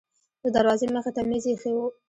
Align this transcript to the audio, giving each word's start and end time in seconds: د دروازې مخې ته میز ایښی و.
د 0.43 0.45
دروازې 0.55 0.87
مخې 0.95 1.11
ته 1.15 1.21
میز 1.29 1.45
ایښی 1.49 1.71
و. 1.75 1.79